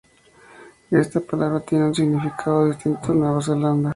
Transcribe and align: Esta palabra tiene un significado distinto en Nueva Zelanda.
Esta 0.89 1.19
palabra 1.21 1.59
tiene 1.59 1.85
un 1.85 1.93
significado 1.93 2.65
distinto 2.69 3.11
en 3.11 3.19
Nueva 3.19 3.39
Zelanda. 3.39 3.89